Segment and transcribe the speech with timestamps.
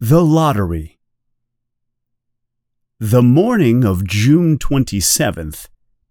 [0.00, 1.00] The Lottery
[3.00, 5.66] The morning of June 27th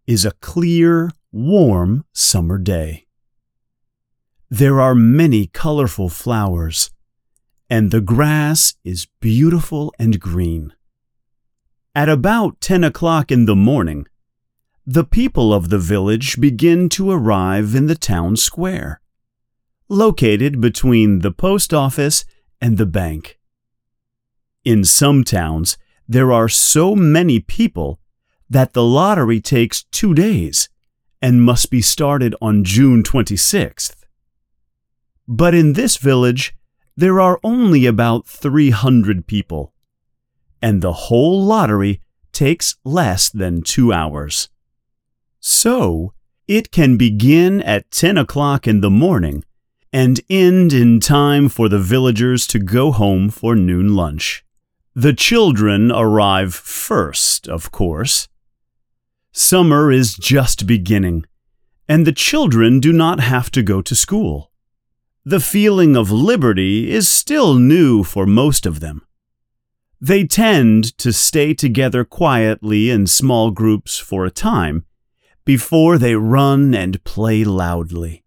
[0.06, 3.06] is a clear, warm summer day.
[4.50, 6.92] There are many colorful flowers,
[7.70, 10.74] and the grass is beautiful and green.
[11.96, 14.06] At about 10 o'clock in the morning,
[14.86, 19.00] the people of the village begin to arrive in the town square,
[19.88, 22.26] located between the post office
[22.60, 23.37] and the bank.
[24.68, 25.78] In some towns,
[26.10, 28.02] there are so many people
[28.50, 30.68] that the lottery takes two days
[31.22, 33.96] and must be started on June 26th.
[35.26, 36.54] But in this village,
[36.98, 39.72] there are only about 300 people,
[40.62, 42.02] and the whole lottery
[42.34, 44.50] takes less than two hours.
[45.40, 46.12] So,
[46.46, 49.46] it can begin at 10 o'clock in the morning
[49.94, 54.44] and end in time for the villagers to go home for noon lunch.
[54.98, 58.28] The children arrive first, of course.
[59.32, 61.28] Summer is just beginning,
[61.88, 64.52] and the children do not have to go to school.
[65.24, 69.04] The feeling of liberty is still new for most of them.
[70.02, 74.84] They tend to stay together quietly in small groups for a time
[75.46, 78.24] before they run and play loudly.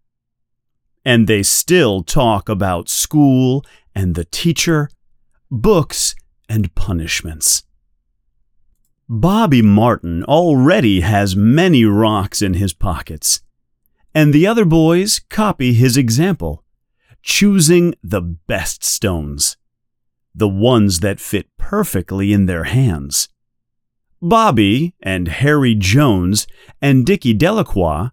[1.03, 4.89] And they still talk about school and the teacher,
[5.49, 6.15] books
[6.51, 7.63] and punishments.
[9.07, 13.41] Bobby Martin already has many rocks in his pockets,
[14.13, 16.65] and the other boys copy his example,
[17.23, 19.55] choosing the best stones,
[20.35, 23.29] the ones that fit perfectly in their hands.
[24.21, 26.47] Bobby and Harry Jones
[26.81, 28.09] and Dickie Delacroix,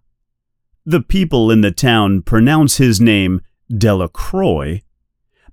[0.85, 4.81] the people in the town pronounce his name Dellacroy,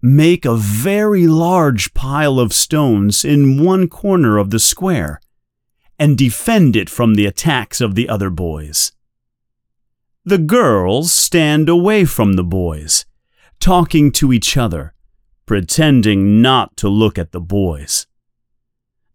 [0.02, 5.20] make a very large pile of stones in one corner of the square
[5.98, 8.92] and defend it from the attacks of the other boys.
[10.25, 13.06] The girls stand away from the boys,
[13.60, 14.93] talking to each other,
[15.47, 18.06] pretending not to look at the boys.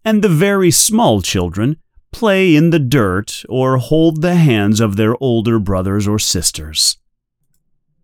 [0.03, 1.77] And the very small children
[2.11, 6.97] play in the dirt or hold the hands of their older brothers or sisters.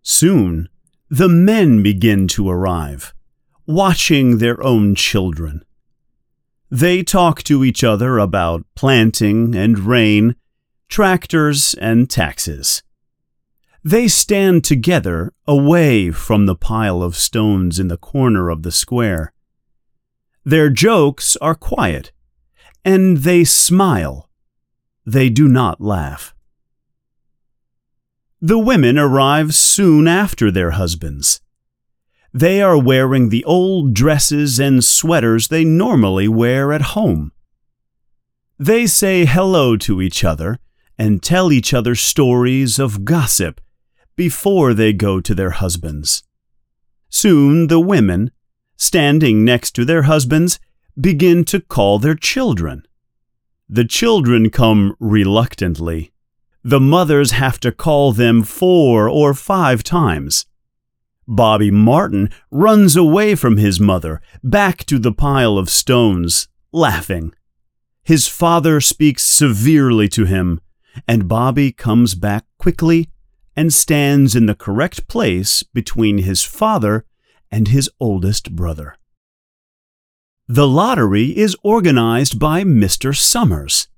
[0.02, 0.68] Soon,
[1.10, 3.14] the men begin to arrive,
[3.66, 5.64] watching their own children.
[6.70, 10.36] They talk to each other about planting and rain,
[10.88, 12.82] tractors and taxes.
[13.82, 19.32] They stand together away from the pile of stones in the corner of the square.
[20.44, 22.12] Their jokes are quiet,
[22.84, 24.28] and they smile.
[25.06, 26.34] They do not laugh.
[28.40, 31.40] The women arrive soon after their husbands.
[32.32, 37.32] They are wearing the old dresses and sweaters they normally wear at home.
[38.56, 40.60] They say hello to each other
[40.96, 43.60] and tell each other stories of gossip
[44.14, 46.22] before they go to their husbands.
[47.08, 48.30] Soon the women,
[48.76, 50.60] standing next to their husbands,
[51.00, 52.86] begin to call their children.
[53.68, 56.12] The children come reluctantly.
[56.62, 60.46] The mothers have to call them four or five times.
[61.26, 67.34] Bobby Martin runs away from his mother, back to the pile of stones, laughing.
[68.02, 70.60] His father speaks severely to him,
[71.06, 73.10] and Bobby comes back quickly
[73.54, 77.04] and stands in the correct place between his father
[77.50, 78.96] and his oldest brother.
[80.46, 83.14] The lottery is organized by Mr.
[83.14, 83.88] Summers.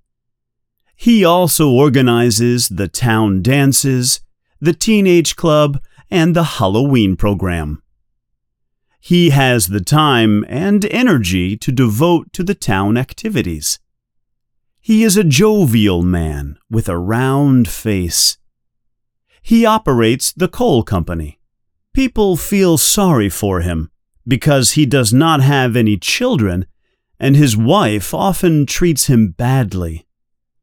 [1.01, 4.21] He also organizes the town dances,
[4.61, 7.83] the teenage club, and the Halloween program.
[9.01, 13.79] He has the time and energy to devote to the town activities.
[14.79, 18.37] He is a jovial man with a round face.
[19.41, 21.41] He operates the coal company.
[21.95, 23.91] People feel sorry for him
[24.29, 26.67] because he does not have any children
[27.19, 30.07] and his wife often treats him badly.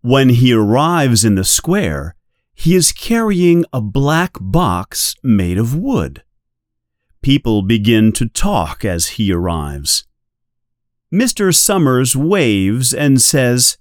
[0.07, 2.15] When he arrives in the square,
[2.55, 6.23] he is carrying a black box made of wood.
[7.21, 10.07] People begin to talk as he arrives.
[11.13, 11.53] Mr.
[11.53, 13.77] Summers waves and says,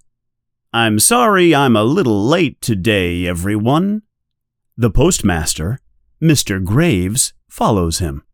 [0.72, 4.02] I'm sorry I'm a little late today, everyone.
[4.76, 5.78] The postmaster,
[6.20, 6.60] Mr.
[6.64, 8.24] Graves, follows him.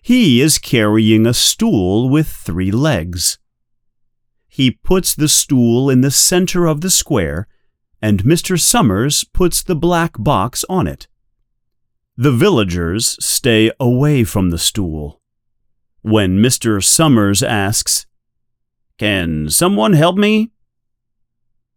[0.00, 3.40] He is carrying a stool with three legs.
[4.54, 7.48] He puts the stool in the center of the square
[8.00, 8.56] and Mr.
[8.56, 11.08] Summers puts the black box on it.
[12.16, 15.20] The villagers stay away from the stool.
[16.02, 16.80] When Mr.
[16.80, 18.06] Summers asks,
[18.96, 20.52] Can someone help me?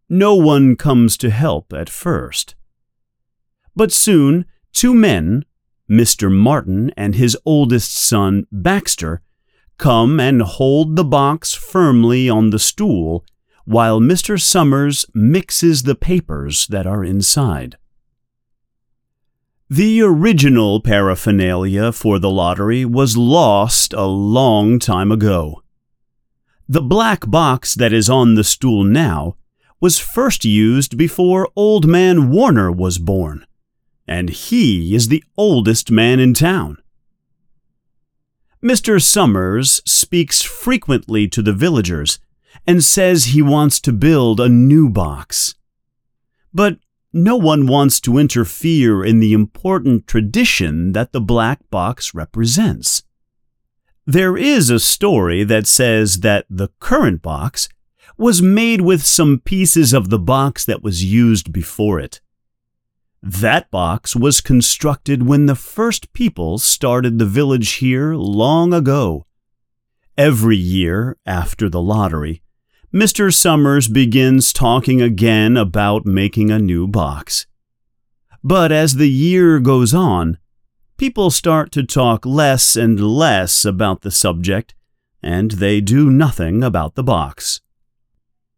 [0.08, 2.54] No one comes to help at first.
[3.74, 5.44] But soon, two men,
[5.90, 6.30] Mr.
[6.30, 9.20] Martin and his oldest son, Baxter,
[9.78, 13.24] come and hold the box firmly on the stool
[13.64, 14.40] while Mr.
[14.40, 17.76] Summers mixes the papers that are inside.
[19.70, 25.62] The original paraphernalia for the lottery was lost a long time ago.
[26.66, 29.36] The black box that is on the stool now
[29.80, 33.46] was first used before Old Man Warner was born,
[34.06, 36.78] and he is the oldest man in town.
[38.62, 39.00] Mr.
[39.00, 42.18] Summers speaks frequently to the villagers
[42.66, 45.54] and says he wants to build a new box.
[46.52, 46.78] But
[47.12, 53.04] no one wants to interfere in the important tradition that the black box represents.
[54.04, 57.68] There is a story that says that the current box
[58.16, 62.20] was made with some pieces of the box that was used before it.
[63.22, 69.26] That box was constructed when the first people started the village here long ago.
[70.16, 72.42] Every year after the lottery,
[72.94, 73.34] Mr.
[73.34, 77.46] Summers begins talking again about making a new box.
[78.42, 80.38] But as the year goes on,
[80.96, 84.74] people start to talk less and less about the subject,
[85.22, 87.60] and they do nothing about the box.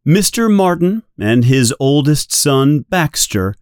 [0.07, 0.53] Mr.
[0.53, 3.55] Martin and his oldest son, Baxter,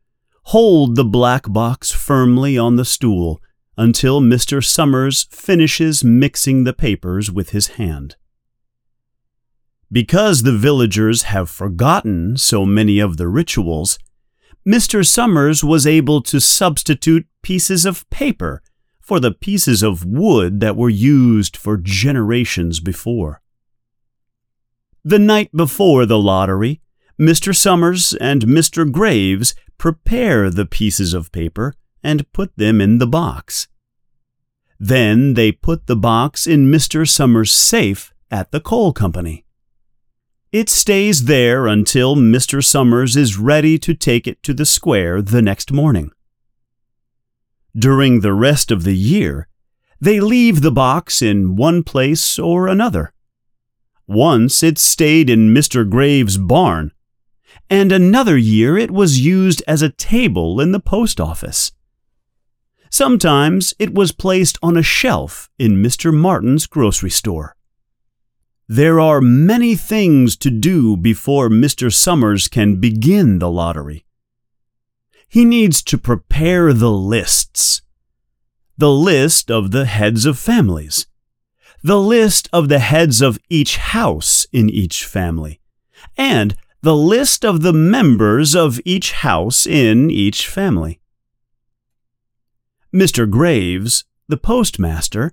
[0.49, 3.39] hold the black box firmly on the stool
[3.77, 4.65] until Mr.
[4.65, 8.17] Summers finishes mixing the papers with his hand.
[9.93, 13.99] Because the villagers have forgotten so many of the rituals,
[14.67, 15.07] Mr.
[15.07, 18.63] Summers was able to substitute pieces of paper
[19.03, 23.43] for the pieces of wood that were used for generations before.
[25.05, 26.81] The night before the lottery,
[27.21, 27.55] Mr.
[27.55, 28.91] Summers and Mr.
[28.91, 33.67] Graves prepare the pieces of paper and put them in the box.
[34.79, 37.09] Then they put the box in Mr.
[37.09, 39.45] Summers' safe at the coal company.
[40.53, 42.65] It stays there until Mr.
[42.65, 46.13] Summers is ready to take it to the square the next morning.
[47.77, 49.49] During the rest of the year,
[50.01, 53.13] they leave the box in one place or another.
[54.07, 55.89] Once it stayed in Mr.
[55.89, 56.93] Graves' barn,
[57.71, 61.73] and another year it was used as a table in the post office.
[62.91, 66.13] Sometimes it was placed on a shelf in Mr.
[66.13, 67.55] Martin's grocery store.
[68.67, 71.93] There are many things to do before Mr.
[71.93, 74.05] Summers can begin the lottery.
[75.29, 77.83] He needs to prepare the lists.
[78.77, 81.07] The list of the heads of families.
[81.83, 85.61] The list of the heads of each house in each family.
[86.17, 91.01] And the list of the members of each house in each family.
[92.95, 93.29] Mr.
[93.29, 95.33] Graves, the postmaster,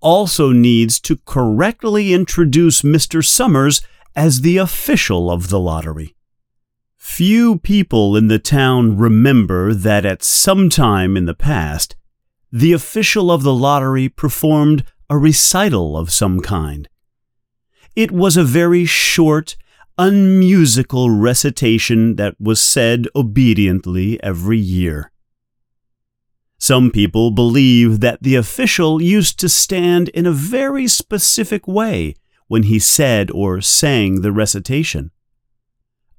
[0.00, 3.24] also needs to correctly introduce Mr.
[3.24, 3.82] Summers
[4.16, 6.14] as the official of the lottery.
[6.96, 11.96] Few people in the town remember that at some time in the past,
[12.50, 16.88] the official of the lottery performed a recital of some kind.
[17.94, 19.56] It was a very short,
[19.98, 25.10] unmusical recitation that was said obediently every year.
[26.58, 32.14] Some people believe that the official used to stand in a very specific way
[32.46, 35.10] when he said or sang the recitation.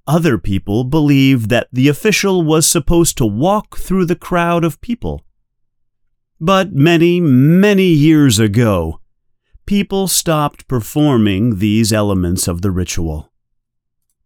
[0.06, 5.24] Other people believe that the official was supposed to walk through the crowd of people.
[6.40, 9.02] But many, many years ago,
[9.66, 13.30] people stopped performing these elements of the ritual.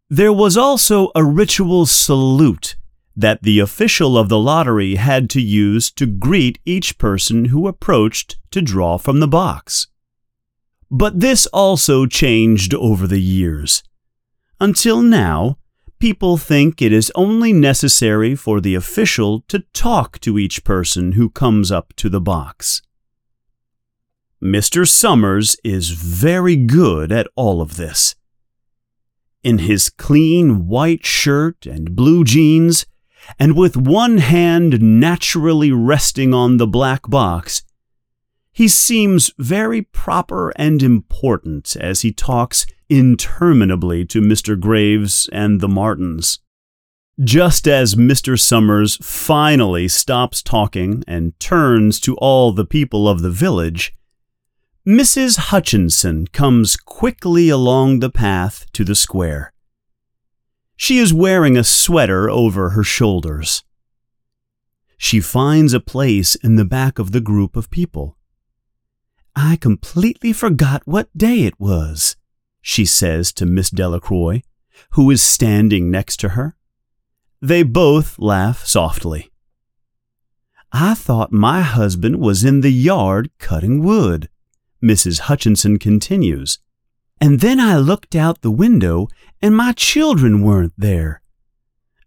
[0.10, 2.76] There was also a ritual salute
[3.16, 8.38] that the official of the lottery had to use to greet each person who approached
[8.52, 9.88] to draw from the box.
[10.90, 13.84] But this also changed over the years.
[14.60, 15.58] Until now,
[16.00, 21.30] people think it is only necessary for the official to talk to each person who
[21.30, 22.82] comes up to the box.
[24.44, 24.88] Mr.
[24.88, 28.16] Summers is very good at all of this.
[29.44, 32.86] In his clean white shirt and blue jeans,
[33.38, 37.64] and with one hand naturally resting on the black box,
[38.54, 44.58] he seems very proper and important as he talks interminably to Mr.
[44.58, 46.40] Graves and the Martins.
[47.22, 48.40] Just as Mr.
[48.40, 53.94] Summers finally stops talking and turns to all the people of the village,
[54.86, 55.38] Mrs.
[55.38, 59.54] Hutchinson comes quickly along the path to the square.
[60.76, 63.64] She is wearing a sweater over her shoulders.
[64.98, 68.18] She finds a place in the back of the group of people.
[69.38, 72.18] I completely forgot what day it was,
[72.62, 74.42] she says to Miss Delacroix,
[74.92, 76.58] who is standing next to her.
[77.42, 79.32] They both laugh softly.
[80.74, 84.28] I thought my husband was in the yard cutting wood.
[84.84, 85.22] Mrs.
[85.22, 86.60] Hutchinson continues.
[87.22, 89.08] And then I looked out the window
[89.42, 91.22] and my children weren't there.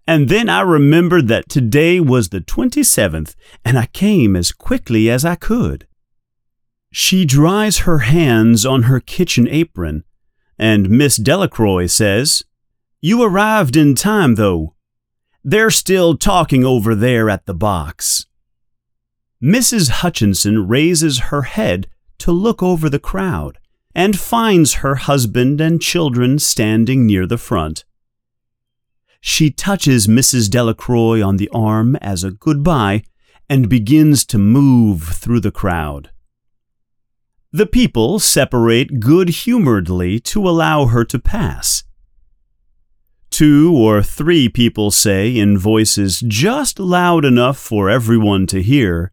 [0.06, 5.24] And then I remembered that today was the 27th and I came as quickly as
[5.24, 5.86] I could.
[6.92, 10.04] She dries her hands on her kitchen apron,
[10.58, 12.42] and Miss Delacroix says,
[13.02, 14.74] You arrived in time, though.
[15.44, 18.26] They're still talking over there at the box.
[19.42, 19.90] Mrs.
[19.90, 21.86] Hutchinson raises her head
[22.18, 23.58] to look over the crowd
[23.96, 27.84] and finds her husband and children standing near the front.
[29.22, 30.50] She touches Mrs.
[30.50, 33.04] Delacroix on the arm as a goodbye
[33.48, 36.10] and begins to move through the crowd.
[37.52, 41.84] The people separate good humoredly to allow her to pass.
[43.30, 49.12] Two or three people say in voices just loud enough for everyone to hear,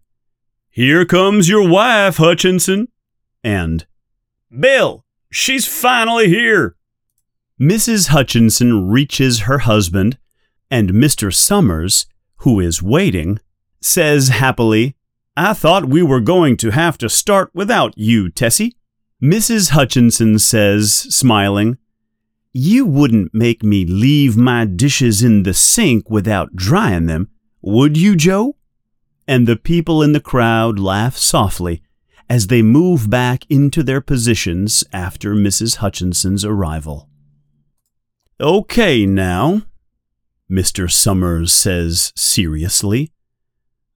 [0.70, 2.90] Here comes your wife, Hutchinson
[3.44, 3.86] and
[4.58, 6.76] Bill, she's finally here.
[7.60, 8.10] Mrs.
[8.10, 10.18] Hutchinson reaches her husband,
[10.70, 11.34] and Mr.
[11.34, 12.06] Summers,
[12.38, 13.40] who is waiting,
[13.82, 14.96] says happily,
[15.36, 18.76] I thought we were going to have to start without you, Tessie.
[19.22, 19.72] Mrs.
[19.72, 21.78] Hutchinson says, smiling,
[22.52, 27.30] You wouldn't make me leave my dishes in the sink without drying them,
[27.62, 28.56] would you, Joe?
[29.28, 31.82] And the people in the crowd laugh softly
[32.30, 35.78] as they move back into their positions after Mrs.
[35.78, 37.10] Hutchinson's arrival.
[38.40, 39.64] Okay, now,
[40.50, 40.92] Mr.
[40.92, 43.12] Summers says seriously,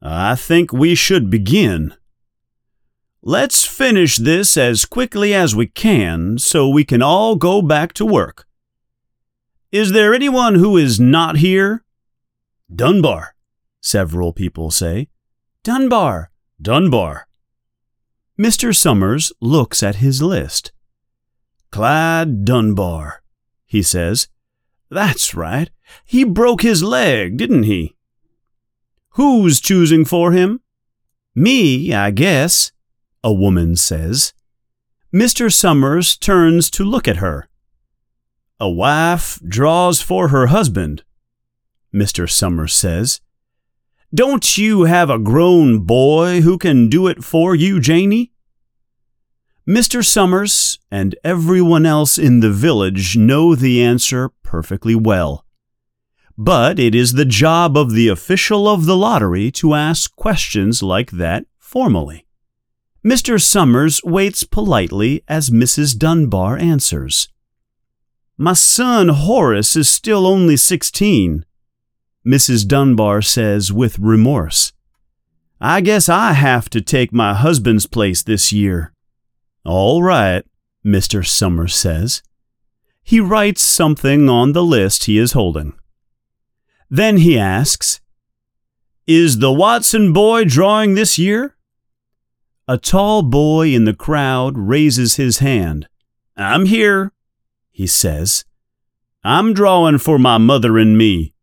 [0.01, 1.93] I think we should begin.
[3.21, 8.05] Let's finish this as quickly as we can so we can all go back to
[8.05, 8.47] work.
[9.71, 11.83] Is there anyone who is not here?
[12.73, 13.35] Dunbar,
[13.81, 15.09] several people say.
[15.63, 16.31] Dunbar,
[16.61, 17.26] Dunbar.
[18.39, 18.75] Mr.
[18.75, 20.71] Summers looks at his list.
[21.71, 23.23] Clyde Dunbar,
[23.65, 24.27] he says.
[24.89, 25.69] That's right.
[26.05, 27.95] He broke his leg, didn't he?
[29.11, 30.61] Who's choosing for him?
[31.33, 32.71] Me, I guess,
[33.23, 34.33] a woman says.
[35.13, 35.51] Mr.
[35.51, 37.47] Summers turns to look at her.
[38.59, 41.03] A wife draws for her husband,
[41.93, 42.29] Mr.
[42.29, 43.21] Summers says.
[44.15, 48.31] Don't you have a grown boy who can do it for you, Janie?
[49.67, 50.03] Mr.
[50.03, 55.43] Summers and everyone else in the village know the answer perfectly well.
[56.37, 61.11] But it is the job of the official of the lottery to ask questions like
[61.11, 62.25] that formally.
[63.05, 63.41] Mr.
[63.41, 65.97] Summers waits politely as Mrs.
[65.97, 67.27] Dunbar answers.
[68.37, 71.43] My son Horace is still only sixteen.
[72.27, 72.67] Mrs.
[72.67, 74.73] Dunbar says with remorse.
[75.61, 78.91] I guess I have to take my husband's place this year.
[79.63, 80.43] All right,
[80.85, 81.25] Mr.
[81.25, 82.21] Summers says.
[83.01, 85.73] He writes something on the list he is holding.
[86.89, 88.01] Then he asks,
[89.07, 91.55] Is the Watson boy drawing this year?
[92.67, 95.87] A tall boy in the crowd raises his hand.
[96.35, 97.13] I'm here,
[97.71, 98.43] he says.
[99.23, 101.33] I'm drawing for my mother and me.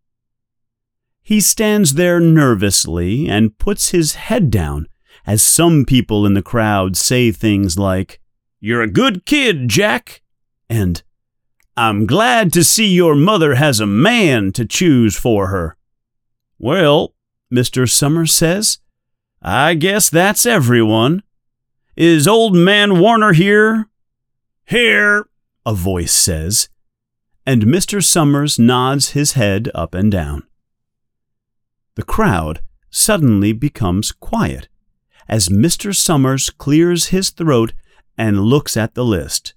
[1.24, 4.86] He stands there nervously and puts his head down
[5.26, 8.20] as some people in the crowd say things like,
[8.60, 10.20] You're a good kid, Jack,
[10.68, 11.02] and
[11.78, 15.78] I'm glad to see your mother has a man to choose for her.
[16.58, 17.14] Well,
[17.52, 17.90] Mr.
[17.90, 18.78] Summers says,
[19.40, 21.22] I guess that's everyone.
[21.96, 23.88] Is old man Warner here?
[24.66, 25.26] Here,
[25.64, 26.68] a voice says,
[27.46, 28.04] and Mr.
[28.04, 30.42] Summers nods his head up and down.
[31.96, 32.60] The crowd
[32.90, 34.68] suddenly becomes quiet
[35.28, 35.94] as Mr.
[35.94, 37.72] Summers clears his throat
[38.16, 39.54] and looks at the list.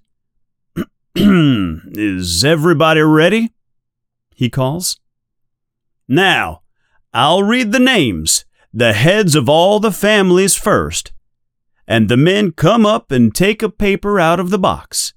[1.14, 3.52] Is everybody ready?
[4.34, 5.00] He calls.
[6.06, 6.62] Now,
[7.12, 11.12] I'll read the names, the heads of all the families first,
[11.86, 15.12] and the men come up and take a paper out of the box.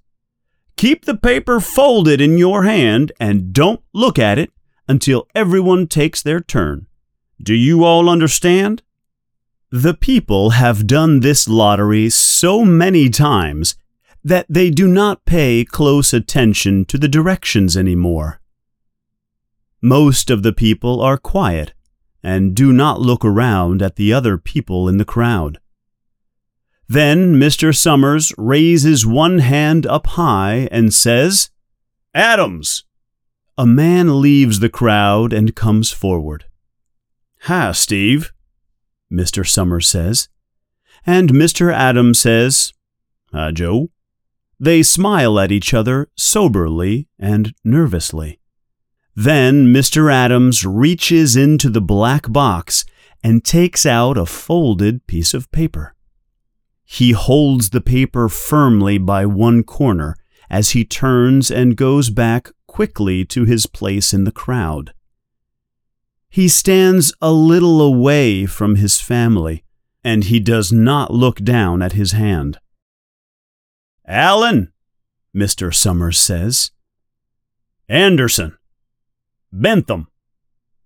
[0.76, 4.52] Keep the paper folded in your hand and don't look at it
[4.88, 6.88] until everyone takes their turn.
[7.42, 8.84] Do you all understand?
[9.72, 13.76] The people have done this lottery so many times
[14.24, 18.42] that they do not pay close attention to the directions anymore.
[19.82, 21.74] Most of the people are quiet
[22.22, 25.60] and do not look around at the other people in the crowd.
[26.88, 27.76] Then Mr.
[27.76, 31.50] Summers raises one hand up high and says,
[32.14, 32.84] Adams!
[33.58, 36.46] A man leaves the crowd and comes forward.
[37.46, 38.32] Hi, Steve,
[39.12, 39.48] Mr.
[39.48, 40.30] Summers says.
[41.08, 41.74] And Mr.
[41.74, 42.72] Adams says,
[43.34, 43.90] Hi, Joe.
[44.60, 48.40] They smile at each other soberly and nervously.
[49.16, 50.14] Then Mr.
[50.14, 52.86] Adams reaches into the black box
[53.24, 55.96] and takes out a folded piece of paper.
[56.84, 60.16] He holds the paper firmly by one corner
[60.48, 64.94] as he turns and goes back quickly to his place in the crowd.
[66.32, 69.66] He stands a little away from his family,
[70.02, 72.58] and he does not look down at his hand.
[74.08, 74.72] Allen,
[75.36, 75.76] Mr.
[75.76, 76.72] Summers says.
[77.90, 78.58] Anderson,
[79.52, 80.08] Bentham.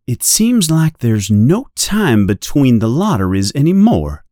[0.07, 4.25] It seems like there's no time between the lotteries any more,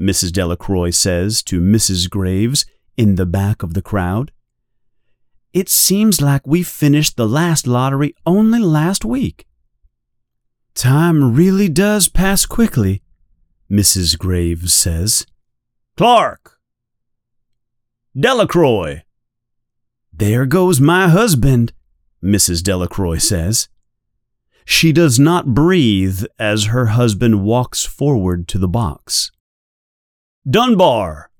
[0.00, 0.32] Mrs.
[0.32, 2.08] Delacroix says to Mrs.
[2.08, 2.64] Graves
[2.96, 4.32] in the back of the crowd.
[5.52, 9.44] It seems like we finished the last lottery only last week.
[10.78, 13.02] Time really does pass quickly,
[13.68, 14.16] Mrs.
[14.16, 15.26] Graves says.
[15.96, 16.60] Clark!
[18.16, 19.02] Delacroix!
[20.12, 21.72] There goes my husband,
[22.22, 22.62] Mrs.
[22.62, 23.68] Delacroix says.
[24.64, 29.32] She does not breathe as her husband walks forward to the box.
[30.48, 31.32] Dunbar,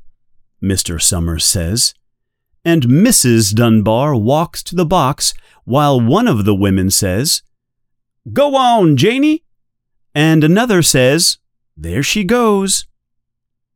[0.61, 1.01] Mr.
[1.01, 1.95] Summers says,
[2.65, 3.55] and Mrs.
[3.55, 7.43] Dunbar walks to the box while one of the women says,
[8.33, 9.45] Go on, Janie!
[10.15, 11.39] And another says,
[11.77, 12.87] There she goes.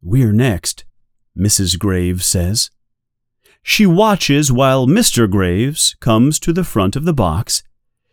[0.03, 0.85] We're next,
[1.39, 1.79] Mrs.
[1.79, 2.71] Graves says.
[3.63, 5.31] She watches while Mr.
[5.31, 7.63] Graves comes to the front of the box,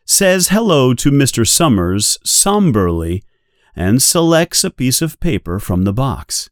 [0.05, 1.47] says hello to Mr.
[1.47, 3.23] Summers somberly,
[3.75, 6.49] and selects a piece of paper from the box.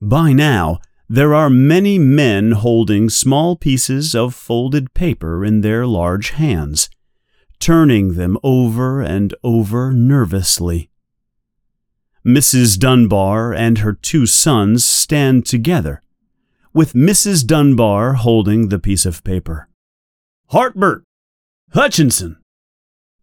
[0.00, 6.30] By now, there are many men holding small pieces of folded paper in their large
[6.30, 6.88] hands,
[7.60, 10.90] turning them over and over nervously.
[12.26, 12.78] Mrs.
[12.78, 16.02] Dunbar and her two sons stand together
[16.72, 17.46] with Mrs.
[17.46, 19.68] Dunbar holding the piece of paper.
[20.52, 21.02] Harburt!
[21.72, 22.36] Hutchinson!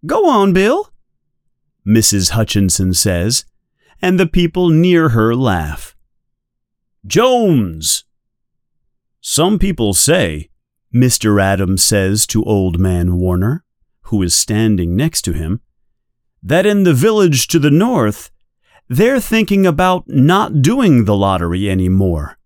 [0.06, 0.90] Go on, Bill,
[1.86, 2.32] Mrs.
[2.32, 3.46] Hutchinson says,
[4.02, 5.96] and the people near her laugh.
[7.06, 8.04] Jones!
[9.22, 10.50] Some people say,
[10.94, 11.42] Mr.
[11.42, 13.64] Adams says to Old Man Warner,
[14.08, 15.62] who is standing next to him,
[16.42, 18.32] that in the village to the north,
[18.88, 22.38] they're thinking about not doing the lottery any more.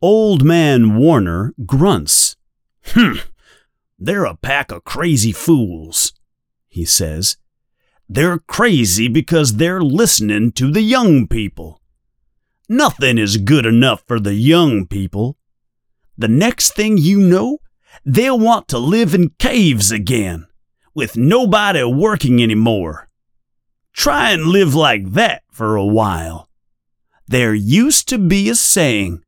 [0.00, 2.36] Old Man Warner grunts.
[2.86, 3.30] Humph,
[3.98, 6.12] they're a pack of crazy fools,
[6.68, 7.36] he says.
[8.08, 11.80] They're crazy because they're listening to the young people.
[12.68, 15.36] Nothing is good enough for the young people.
[16.16, 17.58] The next thing you know,
[18.04, 20.46] they'll want to live in caves again,
[20.94, 23.08] with nobody working anymore.
[23.92, 26.48] Try and live like that for a while.
[27.26, 29.24] There used to be a saying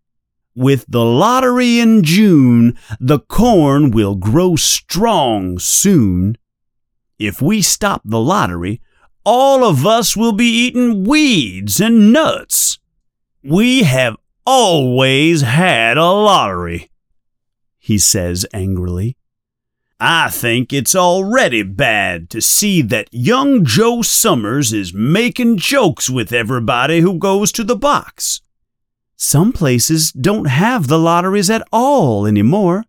[0.56, 6.38] with the lottery in June, the corn will grow strong soon.
[7.18, 8.80] If we stop the lottery,
[9.24, 12.78] all of us will be eating weeds and nuts.
[13.44, 16.90] We have always had a lottery,
[17.78, 19.18] he says angrily.
[19.98, 26.34] I think it's already bad to see that young Joe Summers is making jokes with
[26.34, 28.42] everybody who goes to the box.
[29.16, 32.84] Some places don't have the lotteries at all anymore,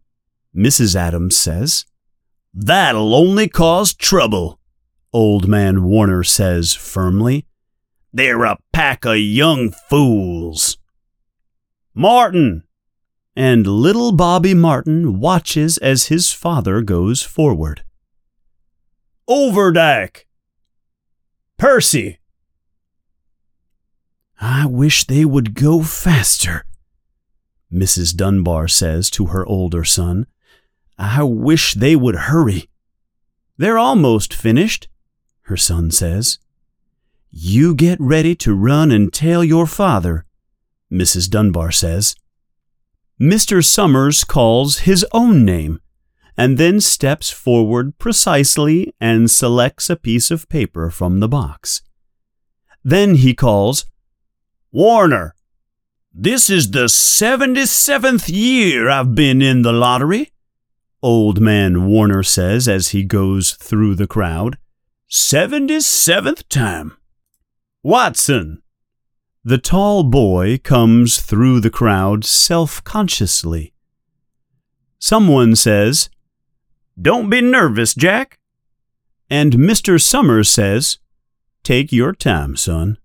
[0.54, 0.96] Mrs.
[0.96, 1.86] Adams says.
[2.54, 4.60] That'll only cause trouble,
[5.13, 7.46] Old Man Warner says firmly.
[8.12, 10.78] They're a pack of young fools.
[11.93, 12.63] Martin!
[13.38, 17.84] And little Bobby Martin watches as his father goes forward.
[19.30, 20.26] Overdyke!
[21.56, 22.17] Percy!
[24.41, 26.65] I wish they would go faster,
[27.71, 28.15] Mrs.
[28.15, 30.26] Dunbar says to her older son.
[30.97, 32.71] I wish they would hurry.
[33.56, 34.88] They're almost finished,
[35.41, 36.39] her son says.
[37.30, 40.26] You get ready to run and tell your father,
[40.91, 41.30] Mrs.
[41.30, 42.15] Dunbar says.
[43.19, 43.63] Mr.
[43.63, 45.80] Summers calls his own name
[46.38, 51.82] and then steps forward precisely and selects a piece of paper from the box.
[52.84, 53.86] Then he calls,
[54.71, 55.34] Warner,
[56.13, 60.32] this is the 77th year I've been in the lottery.
[61.01, 64.58] Old man Warner says as he goes through the crowd.
[65.10, 66.93] 77th time.
[67.84, 68.62] Watson.
[69.47, 73.71] The tall boy comes through the crowd self consciously.
[74.99, 76.10] Someone says,
[77.01, 78.39] Don't be nervous, Jack.
[79.29, 80.01] And Mr.
[80.01, 80.97] Summers says,
[81.63, 82.97] Take your time, son.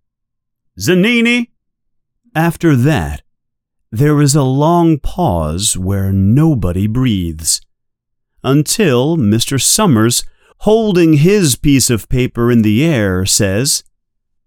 [0.76, 1.50] Zanini.
[2.34, 3.22] After that,
[3.92, 7.60] there is a long pause where nobody breathes.
[8.42, 9.62] Until Mr.
[9.62, 10.24] Summers,
[10.62, 13.84] holding his piece of paper in the air, says,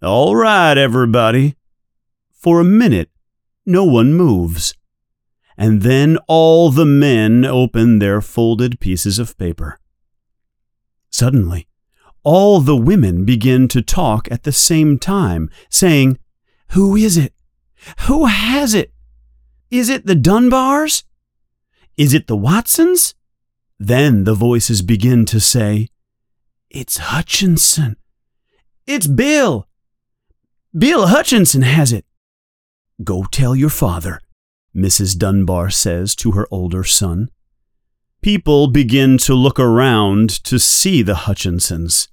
[0.01, 1.55] All right, everybody.
[2.45, 3.09] For a minute,
[3.65, 4.75] no one moves.
[5.57, 9.79] And then all the men open their folded pieces of paper.
[11.09, 11.67] Suddenly,
[12.21, 16.19] all the women begin to talk at the same time, saying,
[16.73, 17.33] Who is it?
[18.01, 18.93] Who has it?
[19.71, 21.01] Is it the Dunbars?
[21.97, 23.15] Is it the Watsons?
[23.79, 25.89] Then the voices begin to say,
[26.69, 27.95] It's Hutchinson.
[28.85, 29.67] It's Bill.
[30.77, 32.05] Bill Hutchinson has it.
[33.03, 34.21] Go tell your father,
[34.75, 35.17] Mrs.
[35.17, 37.29] Dunbar says to her older son.
[38.21, 42.07] People begin to look around to see the Hutchinsons.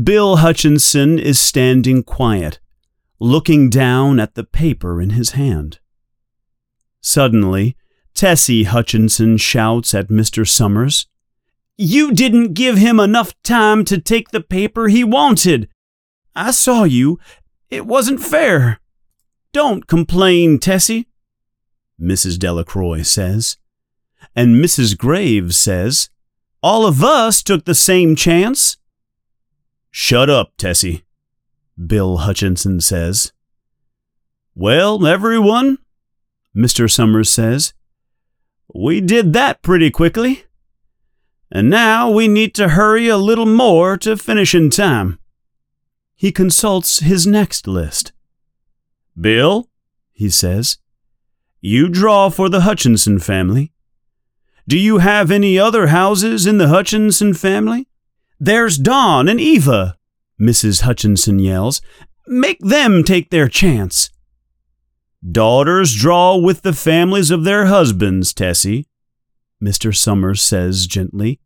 [0.00, 2.60] Bill Hutchinson is standing quiet,
[3.18, 5.80] looking down at the paper in his hand.
[7.02, 7.76] Suddenly,
[8.14, 10.48] Tessie Hutchinson shouts at Mr.
[10.48, 11.06] Summers,
[11.76, 15.68] You didn't give him enough time to take the paper he wanted.
[16.34, 17.18] I saw you.
[17.68, 18.80] It wasn't fair.
[19.52, 21.08] Don't complain, Tessie,
[22.00, 22.38] Mrs.
[22.38, 23.58] Delacroix says.
[24.34, 24.96] And Mrs.
[24.96, 26.08] Graves says,
[26.62, 28.78] All of us took the same chance.
[29.90, 31.04] Shut up, Tessie,
[31.86, 33.32] Bill Hutchinson says.
[34.54, 35.78] Well, everyone,
[36.56, 36.90] Mr.
[36.90, 37.74] Summers says,
[38.74, 40.44] we did that pretty quickly.
[41.50, 45.18] And now we need to hurry a little more to finish in time.
[46.14, 48.12] He consults his next list.
[49.18, 49.68] Bill,
[50.12, 50.78] he says,
[51.60, 53.72] you draw for the Hutchinson family.
[54.66, 57.86] Do you have any other houses in the Hutchinson family?
[58.40, 59.96] There's Don and Eva,
[60.40, 60.82] Mrs.
[60.82, 61.80] Hutchinson yells.
[62.26, 64.10] Make them take their chance.
[65.28, 68.88] Daughters draw with the families of their husbands, Tessie,
[69.62, 69.94] Mr.
[69.94, 71.38] Summers says gently.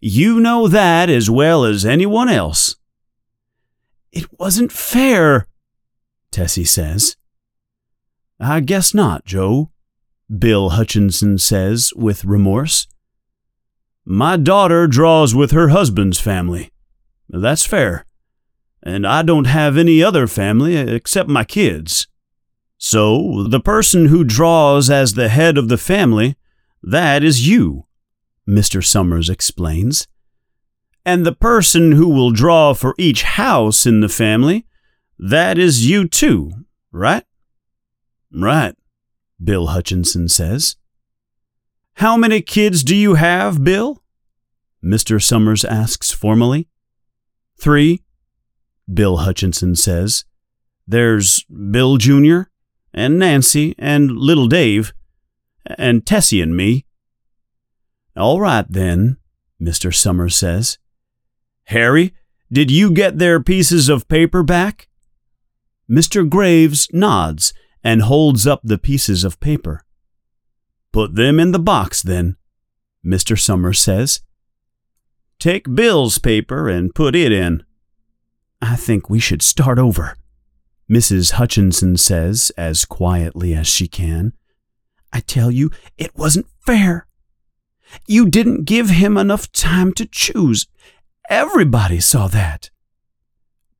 [0.00, 2.74] You know that as well as anyone else.
[4.10, 5.46] It wasn't fair,
[6.30, 7.16] Tessie says.
[8.38, 9.70] I guess not, Joe,
[10.36, 12.86] Bill Hutchinson says with remorse.
[14.04, 16.70] My daughter draws with her husband's family.
[17.28, 18.06] That's fair.
[18.82, 22.06] And I don't have any other family except my kids.
[22.78, 26.36] So, the person who draws as the head of the family,
[26.82, 27.84] that is you,
[28.48, 28.82] Mr.
[28.82, 30.06] Summers explains.
[31.04, 34.66] And the person who will draw for each house in the family,
[35.22, 36.50] that is you too,
[36.90, 37.24] right?
[38.32, 38.74] Right,
[39.42, 40.76] Bill Hutchinson says.
[41.94, 44.02] How many kids do you have, Bill?
[44.82, 45.22] Mr.
[45.22, 46.68] Summers asks formally.
[47.58, 48.02] Three,
[48.92, 50.24] Bill Hutchinson says.
[50.88, 52.42] There's Bill Jr.,
[52.94, 54.94] and Nancy, and little Dave,
[55.78, 56.86] and Tessie and me.
[58.16, 59.18] All right, then,
[59.60, 59.94] Mr.
[59.94, 60.78] Summers says.
[61.64, 62.14] Harry,
[62.50, 64.88] did you get their pieces of paper back?
[65.90, 66.28] Mr.
[66.28, 69.82] Graves nods and holds up the pieces of paper.
[70.92, 72.36] Put them in the box, then,
[73.04, 73.38] Mr.
[73.38, 74.20] Summers says.
[75.38, 77.64] Take Bill's paper and put it in.
[78.62, 80.16] I think we should start over,
[80.90, 81.32] Mrs.
[81.32, 84.34] Hutchinson says as quietly as she can.
[85.12, 87.06] I tell you, it wasn't fair.
[88.06, 90.66] You didn't give him enough time to choose.
[91.28, 92.69] Everybody saw that.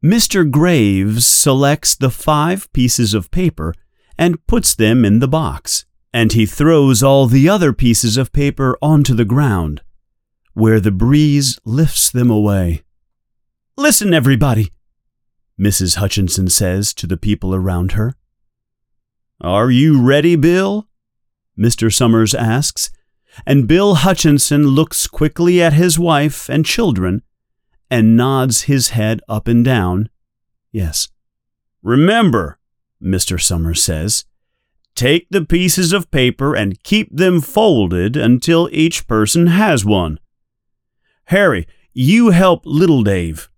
[0.02, 0.50] Mr.
[0.50, 3.74] Graves selects the five pieces of paper
[4.16, 8.78] and puts them in the box, and he throws all the other pieces of paper
[8.80, 9.82] onto the ground,
[10.54, 12.82] where the breeze lifts them away.
[13.76, 14.72] Listen, everybody,
[15.60, 15.96] Mrs.
[15.96, 18.14] Hutchinson says to the people around her.
[19.38, 20.88] Are you ready, Bill?
[21.58, 21.92] Mr.
[21.92, 22.90] Summers asks,
[23.46, 27.22] and Bill Hutchinson looks quickly at his wife and children
[27.90, 30.08] and nods his head up and down.
[30.70, 31.08] Yes.
[31.82, 32.58] Remember,
[33.02, 33.40] Mr.
[33.40, 34.24] Summers says.
[34.94, 40.18] Take the pieces of paper and keep them folded until each person has one.
[41.26, 43.48] Harry, you help little Dave.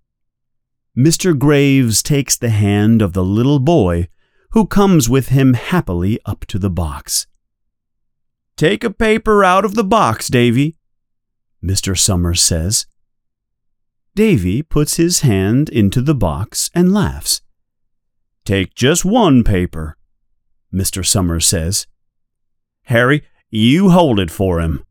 [0.96, 1.36] Mr.
[1.36, 4.08] Graves takes the hand of the little boy
[4.50, 7.26] who comes with him happily up to the box.
[8.56, 10.76] Take a paper out of the box, Davy,
[11.64, 11.98] Mr.
[11.98, 12.86] Summers says.
[14.14, 17.40] Davy puts his hand into the box and laughs.
[18.44, 19.96] Take just one paper,
[20.72, 21.04] Mr.
[21.04, 21.86] Summers says.
[22.84, 24.84] Harry, you hold it for him.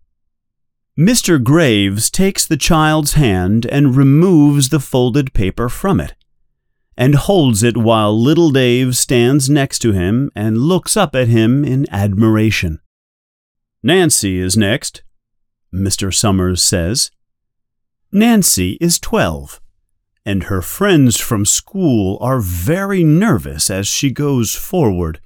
[0.97, 1.41] Mr.
[1.41, 6.15] Graves takes the child's hand and removes the folded paper from it,
[6.97, 11.63] and holds it while little Dave stands next to him and looks up at him
[11.63, 12.79] in admiration.
[13.83, 15.03] Nancy is next,
[15.73, 16.13] Mr.
[16.13, 17.11] Summers says.
[18.13, 19.61] Nancy is twelve,
[20.25, 25.21] and her friends from school are very nervous as she goes forward,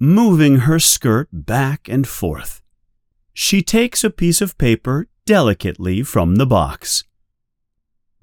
[0.00, 2.60] moving her skirt back and forth.
[3.32, 7.04] She takes a piece of paper delicately from the box.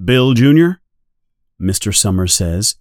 [0.03, 0.71] Bill, Jr.,
[1.61, 1.95] Mr.
[1.95, 2.75] Summers says,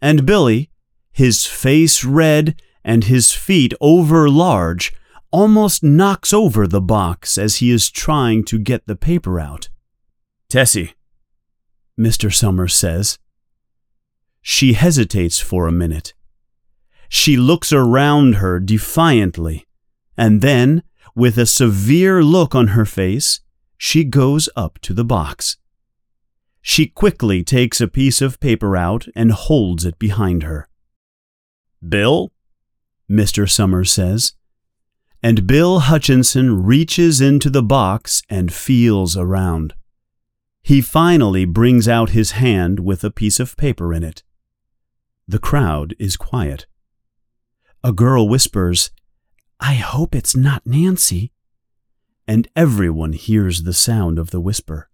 [0.00, 0.70] and Billy,
[1.10, 4.92] his face red and his feet over large,
[5.32, 9.68] almost knocks over the box as he is trying to get the paper out.
[10.48, 10.94] Tessie,
[11.98, 12.32] Mr.
[12.32, 13.18] Summers says.
[14.42, 16.14] She hesitates for a minute.
[17.08, 19.66] She looks around her defiantly,
[20.16, 20.82] and then,
[21.14, 23.40] with a severe look on her face,
[23.76, 25.56] she goes up to the box.
[26.62, 30.68] She quickly takes a piece of paper out and holds it behind her.
[31.86, 32.32] Bill?
[33.10, 33.48] Mr.
[33.48, 34.34] Summers says.
[35.22, 39.74] And Bill Hutchinson reaches into the box and feels around.
[40.66, 44.24] He finally brings out his hand with a piece of paper in it.
[45.28, 46.66] The crowd is quiet.
[47.84, 48.90] A girl whispers,
[49.60, 51.30] I hope it's not Nancy.
[52.26, 54.90] And everyone hears the sound of the whisper.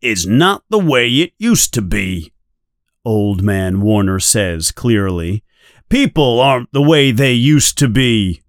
[0.00, 2.32] It's not the way it used to be,
[3.04, 5.44] Old Man Warner says clearly.
[5.90, 8.42] People aren't the way they used to be.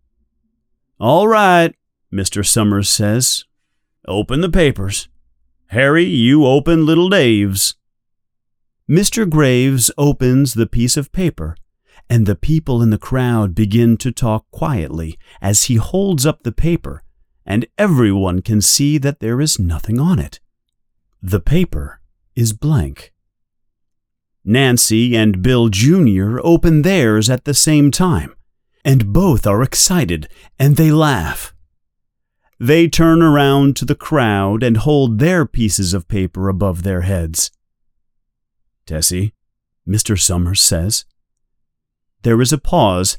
[0.99, 1.75] All right,
[2.11, 2.43] Mr.
[2.43, 3.45] Summers says.
[4.07, 5.09] Open the papers.
[5.67, 7.75] Harry, you open little Dave's.
[8.89, 9.29] Mr.
[9.29, 11.55] Graves opens the piece of paper,
[12.09, 16.51] and the people in the crowd begin to talk quietly as he holds up the
[16.51, 17.01] paper,
[17.45, 20.39] and everyone can see that there is nothing on it.
[21.21, 22.01] The paper
[22.35, 23.13] is blank.
[24.45, 26.39] Nancy and Bill Jr.
[26.43, 28.35] open theirs at the same time,
[28.83, 30.27] and both are excited
[30.59, 31.52] and they laugh.
[32.63, 37.51] They turn around to the crowd and hold their pieces of paper above their heads.
[38.85, 39.33] Tessie,
[39.85, 40.17] Mr.
[40.17, 41.03] Summers says.
[42.21, 43.17] There is a pause,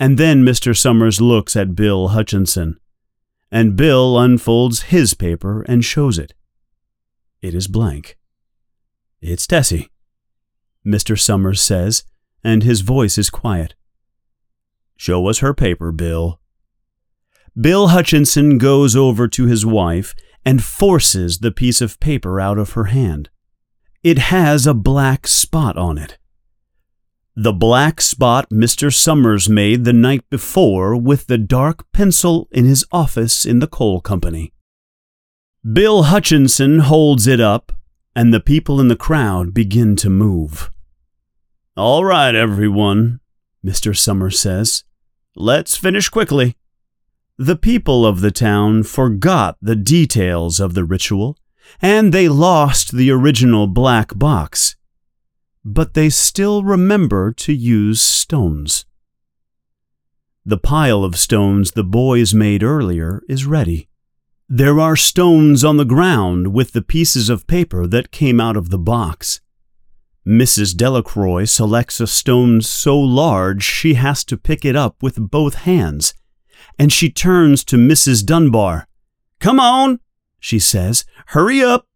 [0.00, 0.76] and then Mr.
[0.76, 2.80] Summers looks at Bill Hutchinson,
[3.48, 6.34] and Bill unfolds his paper and shows it.
[7.40, 8.18] It is blank.
[9.20, 9.88] It's Tessie,
[10.84, 11.16] Mr.
[11.16, 12.02] Summers says,
[12.42, 13.76] and his voice is quiet.
[14.96, 16.40] Show us her paper, Bill.
[17.60, 20.14] Bill Hutchinson goes over to his wife
[20.44, 23.30] and forces the piece of paper out of her hand.
[24.02, 26.18] It has a black spot on it.
[27.36, 28.92] The black spot Mr.
[28.92, 34.00] Summers made the night before with the dark pencil in his office in the coal
[34.00, 34.52] company.
[35.72, 37.72] Bill Hutchinson holds it up,
[38.14, 40.70] and the people in the crowd begin to move.
[41.76, 43.20] All right, everyone,
[43.64, 43.96] Mr.
[43.96, 44.84] Summers says.
[45.34, 46.56] Let's finish quickly.
[47.38, 51.36] The people of the town forgot the details of the ritual,
[51.82, 54.76] and they lost the original black box.
[55.64, 58.84] But they still remember to use stones.
[60.46, 63.88] The pile of stones the boys made earlier is ready.
[64.48, 68.70] There are stones on the ground with the pieces of paper that came out of
[68.70, 69.40] the box.
[70.24, 70.76] Mrs.
[70.76, 76.14] Delacroix selects a stone so large she has to pick it up with both hands
[76.78, 78.24] and she turns to Mrs.
[78.24, 78.86] Dunbar.
[79.40, 80.00] Come on,
[80.40, 81.04] she says.
[81.26, 81.86] Hurry up.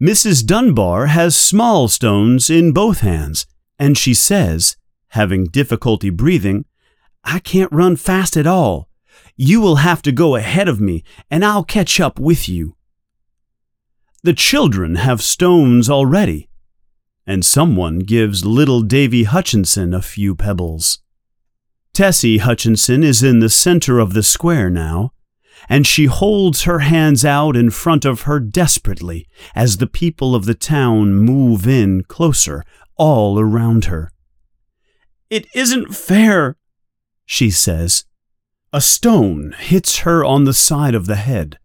[0.00, 0.44] Mrs.
[0.44, 3.46] Dunbar has small stones in both hands,
[3.78, 4.76] and she says,
[5.08, 6.64] having difficulty breathing,
[7.24, 8.88] I can't run fast at all.
[9.36, 12.76] You will have to go ahead of me, and I'll catch up with you.
[14.24, 16.48] The children have stones already,
[17.26, 20.98] and someone gives little Davy Hutchinson a few pebbles.
[21.94, 25.12] Tessie Hutchinson is in the center of the square now,
[25.68, 30.46] and she holds her hands out in front of her desperately as the people of
[30.46, 32.64] the town move in closer,
[32.96, 34.10] all around her.
[35.28, 36.56] It isn't fair,
[37.26, 38.04] she says.
[38.72, 41.58] A stone hits her on the side of the head.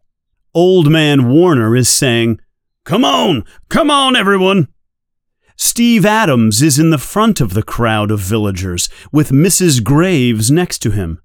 [0.53, 2.39] Old Man Warner is saying,
[2.83, 4.67] Come on, come on, everyone.
[5.58, 9.84] Steve Adams is in the front of the crowd of villagers, with Mrs.
[9.84, 11.20] Graves next to him.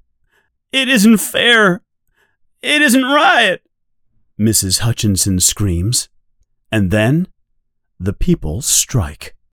[0.72, 1.82] It isn't fair.
[2.62, 3.58] It isn't right,
[4.40, 4.78] Mrs.
[4.78, 6.08] Hutchinson screams.
[6.70, 7.28] And then
[8.00, 9.34] the people strike.